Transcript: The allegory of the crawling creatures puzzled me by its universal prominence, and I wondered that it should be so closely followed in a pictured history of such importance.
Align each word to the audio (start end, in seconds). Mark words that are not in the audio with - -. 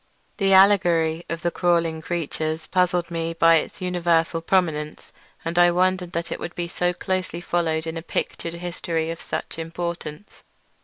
The 0.37 0.51
allegory 0.51 1.25
of 1.29 1.43
the 1.43 1.51
crawling 1.51 2.01
creatures 2.01 2.65
puzzled 2.65 3.11
me 3.11 3.33
by 3.35 3.57
its 3.57 3.81
universal 3.81 4.41
prominence, 4.41 5.13
and 5.45 5.59
I 5.59 5.69
wondered 5.69 6.13
that 6.13 6.31
it 6.31 6.39
should 6.39 6.55
be 6.55 6.67
so 6.67 6.91
closely 6.91 7.39
followed 7.39 7.85
in 7.85 7.97
a 7.97 8.01
pictured 8.01 8.55
history 8.55 9.11
of 9.11 9.21
such 9.21 9.59
importance. 9.59 10.41